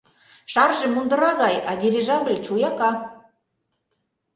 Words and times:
Шарже 0.51 0.87
мундыра 0.93 1.31
гай, 1.41 1.55
а 1.69 1.77
дирижабль 1.83 2.43
чуяка. 2.45 2.91